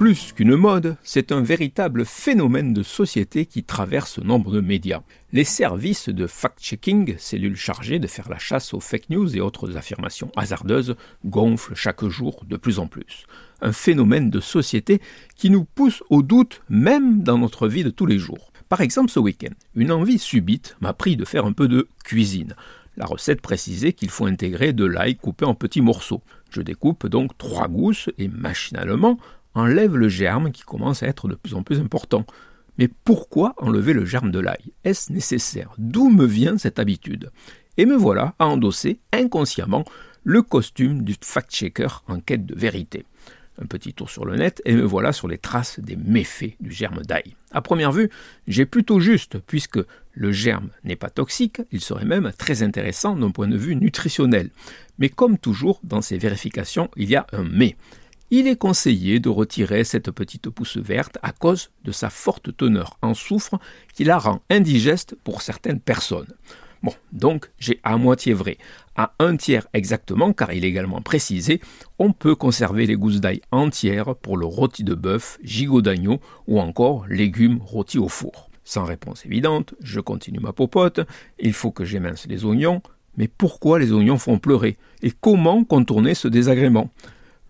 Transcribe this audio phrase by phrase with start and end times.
[0.00, 5.02] Plus qu'une mode, c'est un véritable phénomène de société qui traverse nombre de médias.
[5.34, 9.76] Les services de fact-checking, cellules chargées de faire la chasse aux fake news et autres
[9.76, 10.96] affirmations hasardeuses,
[11.26, 13.26] gonflent chaque jour de plus en plus.
[13.60, 15.02] Un phénomène de société
[15.36, 18.52] qui nous pousse au doute même dans notre vie de tous les jours.
[18.70, 22.54] Par exemple, ce week-end, une envie subite m'a pris de faire un peu de cuisine.
[22.96, 26.22] La recette précisait qu'il faut intégrer de l'ail coupé en petits morceaux.
[26.50, 29.18] Je découpe donc trois gousses et machinalement
[29.54, 32.24] enlève le germe qui commence à être de plus en plus important.
[32.78, 34.72] Mais pourquoi enlever le germe de l'ail?
[34.84, 35.72] Est-ce nécessaire?
[35.78, 37.30] D'où me vient cette habitude?
[37.76, 39.84] Et me voilà à endosser inconsciemment
[40.24, 43.04] le costume du fact-checker en quête de vérité.
[43.62, 46.72] Un petit tour sur le net et me voilà sur les traces des méfaits du
[46.72, 47.36] germe d'ail.
[47.50, 48.08] À première vue,
[48.46, 49.80] j'ai plutôt juste, puisque
[50.12, 54.50] le germe n'est pas toxique, il serait même très intéressant d'un point de vue nutritionnel.
[54.98, 57.76] Mais comme toujours dans ces vérifications, il y a un mais
[58.30, 62.98] il est conseillé de retirer cette petite pousse verte à cause de sa forte teneur
[63.02, 63.58] en soufre
[63.94, 66.32] qui la rend indigeste pour certaines personnes.
[66.82, 68.56] Bon, donc j'ai à moitié vrai.
[68.96, 71.60] À un tiers exactement, car il est également précisé,
[71.98, 76.58] on peut conserver les gousses d'ail entières pour le rôti de bœuf, gigot d'agneau ou
[76.60, 78.48] encore légumes rôtis au four.
[78.64, 81.00] Sans réponse évidente, je continue ma popote,
[81.38, 82.82] il faut que j'émince les oignons,
[83.16, 84.76] mais pourquoi les oignons font pleurer?
[85.02, 86.90] Et comment contourner ce désagrément?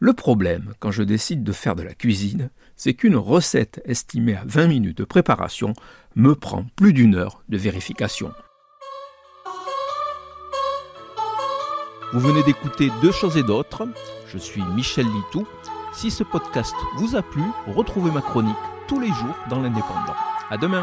[0.02, 4.44] Le problème, quand je décide de faire de la cuisine, c'est qu'une recette estimée à
[4.46, 5.74] 20 minutes de préparation
[6.16, 8.32] me prend plus d'une heure de vérification.
[12.14, 13.86] Vous venez d'écouter Deux choses et d'autres.
[14.26, 15.46] Je suis Michel Litou.
[15.92, 18.56] Si ce podcast vous a plu, retrouvez ma chronique
[18.88, 20.16] tous les jours dans l'Indépendant.
[20.48, 20.82] À demain!